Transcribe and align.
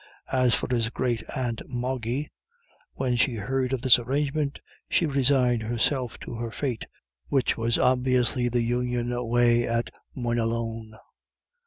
As 0.31 0.55
for 0.55 0.67
his 0.73 0.89
great 0.89 1.21
aunt 1.35 1.61
Moggy, 1.69 2.31
when 2.93 3.15
she 3.17 3.35
heard 3.35 3.71
of 3.71 3.83
this 3.83 3.99
arrangement, 3.99 4.57
she 4.89 5.05
resigned 5.05 5.61
herself 5.61 6.17
to 6.21 6.33
her 6.37 6.49
fate, 6.49 6.87
which 7.27 7.55
was 7.55 7.77
obviously 7.77 8.49
the 8.49 8.63
Union 8.63 9.13
away 9.13 9.67
at 9.67 9.91
Moynalone. 10.15 10.95